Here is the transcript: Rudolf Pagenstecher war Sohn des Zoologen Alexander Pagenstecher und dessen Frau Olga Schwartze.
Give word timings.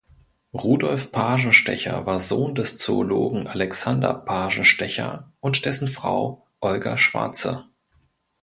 Rudolf 0.55 1.11
Pagenstecher 1.11 2.07
war 2.07 2.19
Sohn 2.19 2.55
des 2.55 2.75
Zoologen 2.79 3.45
Alexander 3.45 4.15
Pagenstecher 4.15 5.31
und 5.41 5.63
dessen 5.65 5.87
Frau 5.87 6.47
Olga 6.59 6.97
Schwartze. 6.97 7.69